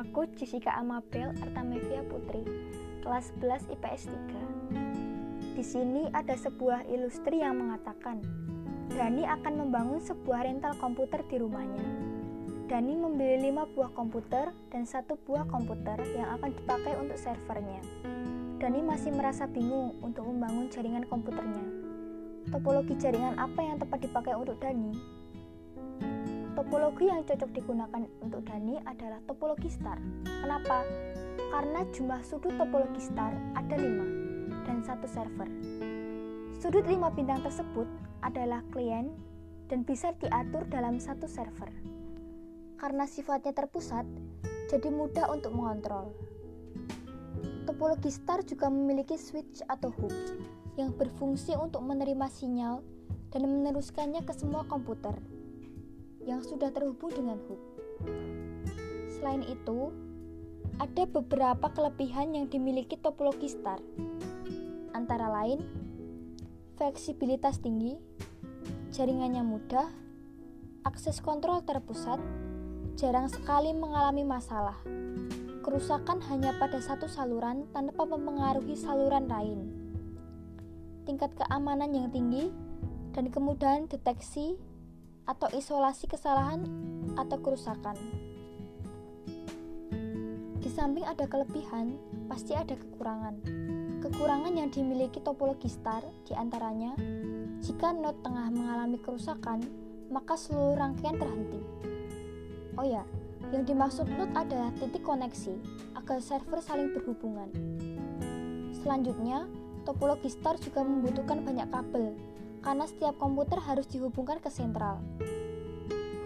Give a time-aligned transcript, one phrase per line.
[0.00, 2.40] Namaku Jessica Amabel Artamevia Putri,
[3.04, 4.08] kelas 11 IPS
[4.72, 5.52] 3.
[5.52, 8.24] Di sini ada sebuah ilustri yang mengatakan,
[8.88, 11.84] Dani akan membangun sebuah rental komputer di rumahnya.
[12.64, 17.84] Dani membeli 5 buah komputer dan satu buah komputer yang akan dipakai untuk servernya.
[18.56, 21.92] Dani masih merasa bingung untuk membangun jaringan komputernya.
[22.48, 25.19] Topologi jaringan apa yang tepat dipakai untuk Dani?
[26.60, 29.96] Topologi yang cocok digunakan untuk Dani adalah topologi star.
[30.28, 30.84] Kenapa?
[31.48, 35.48] Karena jumlah sudut topologi star ada 5 dan satu server.
[36.60, 37.88] Sudut 5 bintang tersebut
[38.20, 39.08] adalah klien
[39.72, 41.72] dan bisa diatur dalam satu server.
[42.76, 44.04] Karena sifatnya terpusat,
[44.68, 46.12] jadi mudah untuk mengontrol.
[47.64, 50.12] Topologi star juga memiliki switch atau hub
[50.76, 52.84] yang berfungsi untuk menerima sinyal
[53.32, 55.39] dan meneruskannya ke semua komputer
[56.24, 57.60] yang sudah terhubung dengan hub.
[59.16, 59.92] Selain itu,
[60.80, 63.80] ada beberapa kelebihan yang dimiliki topologi star.
[64.96, 65.60] Antara lain,
[66.80, 68.00] fleksibilitas tinggi,
[68.92, 69.88] jaringannya mudah,
[70.88, 72.16] akses kontrol terpusat,
[72.96, 74.80] jarang sekali mengalami masalah.
[75.60, 79.60] Kerusakan hanya pada satu saluran tanpa mempengaruhi saluran lain.
[81.04, 82.48] Tingkat keamanan yang tinggi
[83.12, 84.56] dan kemudahan deteksi
[85.30, 86.66] atau isolasi kesalahan
[87.14, 87.94] atau kerusakan.
[90.58, 91.94] Di samping ada kelebihan,
[92.26, 93.38] pasti ada kekurangan.
[94.02, 96.98] Kekurangan yang dimiliki topologi star di antaranya,
[97.62, 99.62] jika node tengah mengalami kerusakan,
[100.10, 101.62] maka seluruh rangkaian terhenti.
[102.74, 103.06] Oh ya,
[103.54, 105.54] yang dimaksud node adalah titik koneksi
[105.94, 107.48] agar server saling berhubungan.
[108.82, 109.46] Selanjutnya,
[109.86, 112.16] topologi star juga membutuhkan banyak kabel
[112.60, 115.00] karena setiap komputer harus dihubungkan ke sentral.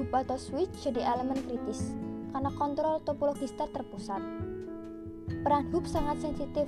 [0.00, 1.92] Hub atau switch jadi elemen kritis
[2.32, 4.20] karena kontrol topologi star terpusat.
[5.44, 6.64] Peran hub sangat sensitif,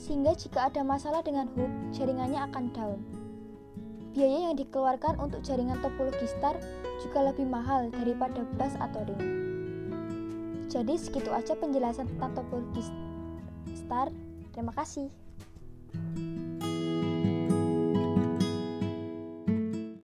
[0.00, 3.00] sehingga jika ada masalah dengan hub, jaringannya akan down.
[4.12, 6.56] Biaya yang dikeluarkan untuk jaringan topologi star
[7.00, 9.24] juga lebih mahal daripada bus atau ring.
[10.68, 12.84] Jadi segitu aja penjelasan tentang topologi
[13.76, 14.08] star.
[14.52, 15.08] Terima kasih.